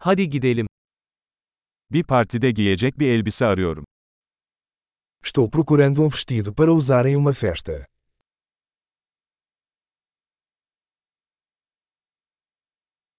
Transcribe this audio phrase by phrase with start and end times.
[0.00, 0.66] Hadi gidelim.
[1.90, 3.84] Bir partide giyecek bir elbise arıyorum.
[5.24, 7.86] Estou procurando um vestido para usar em uma festa.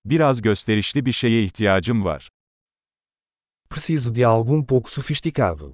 [0.05, 2.29] Biraz gösterişli bir şeye ihtiyacım var.
[3.69, 5.73] Preciso de algo um pouco sofisticado.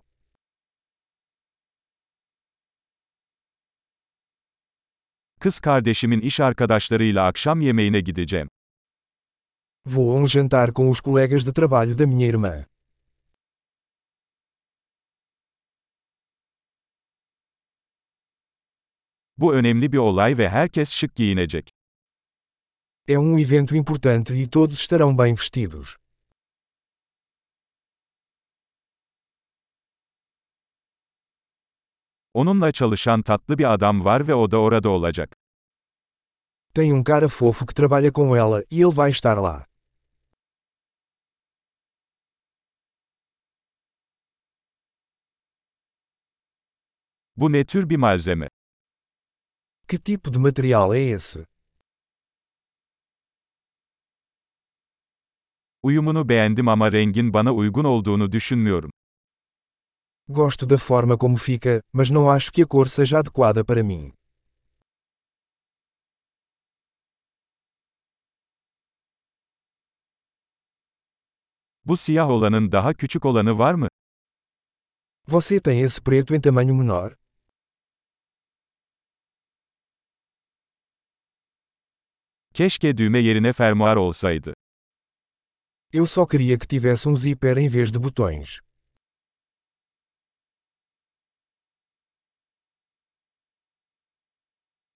[5.40, 8.50] Kız kardeşimin iş arkadaşlarıyla akşam yemeğine gideceğim.
[9.88, 12.66] Vou a um jantar com os colegas de trabalho da minha irmã.
[19.38, 21.70] Bu önemli bir olay ve herkes şık giyinecek.
[23.08, 25.98] É um evento importante e todos estarão bem vestidos.
[32.34, 35.36] Onunla çalışan tatlı bir adam var ve o da orada olacak.
[36.74, 39.75] Tem um cara fofo que trabalha com ela e ele vai estar lá.
[47.38, 48.50] Bu ne tür bir malzeme?
[49.88, 51.46] Que tipo de material é esse?
[55.84, 58.92] Uyumunu beğendim ama rengin bana uygun olduğunu düşünmüyorum.
[60.28, 64.14] Gosto da forma como fica, mas não acho que a cor seja adequada para mim.
[71.86, 73.88] Bu siyah olanın daha küçük olanı var mı?
[75.28, 77.16] Você tem esse preto em tamanho menor?
[82.56, 84.54] Keşke düğme yerine fermuar olsaydı.
[85.94, 88.60] Eu só queria que tivesse um zíper em vez de botões.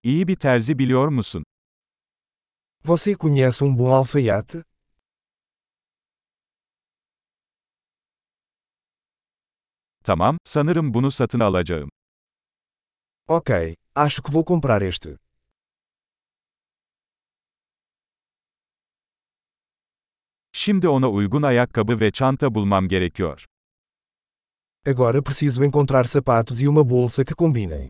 [0.04, 1.44] İyi bir terzi biliyor musun?
[2.86, 4.64] Você conhece um bom alfaiate?
[10.04, 11.90] Tamam, sanırım bunu satın alacağım.
[13.28, 13.50] Ok,
[13.96, 15.18] acho que vou comprar este.
[20.70, 23.46] Şimdi ona uygun ayakkabı ve çanta bulmam gerekiyor.
[24.88, 27.90] Agora preciso encontrar sapatos e uma bolsa que combinem.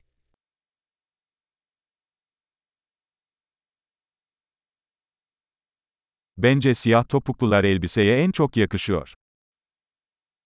[6.38, 9.14] Bence siyah topuklular elbiseye en çok yakışıyor.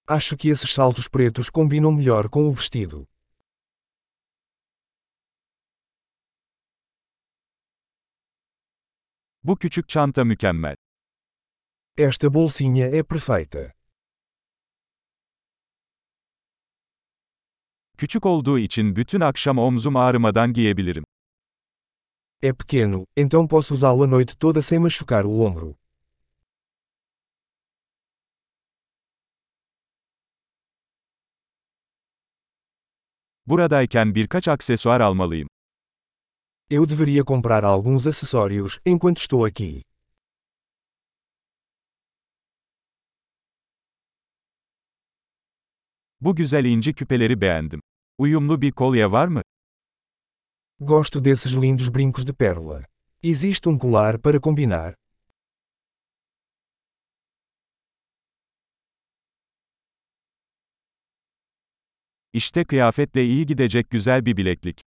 [0.08, 3.06] Acho que esses saltos pretos combinam melhor com o vestido.
[9.44, 10.76] Bu küçük çanta mükemmel.
[11.98, 13.72] Esta bolsinha é perfeita.
[17.98, 21.04] Küçük olduğu için bütün akşam omzum ağrımadan giyebilirim.
[22.42, 25.76] É pequeno, então posso usá-lo a noite toda sem machucar o ombro.
[33.46, 35.48] Buradayken birkaç aksesuar almalıyım.
[36.70, 39.93] Eu deveria comprar alguns acessórios enquanto estou aqui.
[46.24, 47.82] Bu güzel inci küpeleri beğendim.
[48.18, 49.42] Uyumlu bir kolye var mı?
[50.80, 52.86] Gosto desses lindos brincos de pérola.
[53.24, 54.96] Existe um colar para combinar?
[62.34, 64.82] İşte kıyafetle iyi gidecek güzel bir bileklik.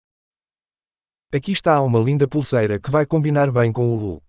[1.35, 4.26] Aqui está uma linda pulseira que vai combinar bem com o look.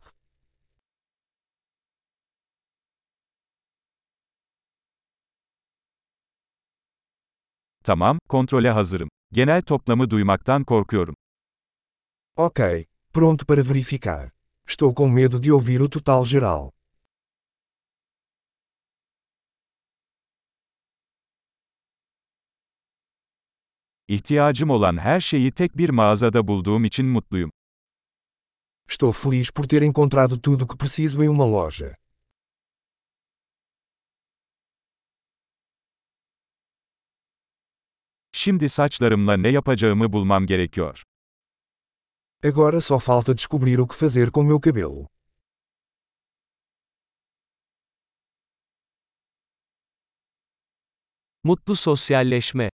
[7.87, 9.09] Tamam, kontrole hazırım.
[9.31, 11.15] Genel toplamı duymaktan korkuyorum.
[12.35, 12.59] Ok,
[13.13, 14.29] pronto para verificar.
[14.67, 16.69] Estou com medo de ouvir o total geral.
[24.07, 27.51] İhtiyacım olan her şeyi tek bir mağazada bulduğum için mutluyum.
[28.89, 31.97] Estou feliz por ter encontrado tudo que preciso em uma loja.
[38.39, 41.03] Şimdi saçlarımla ne yapacağımı bulmam gerekiyor.
[42.43, 45.07] Agora só falta descobrir o que fazer com meu cabelo.
[51.43, 52.69] Mutlu sosyalleşme.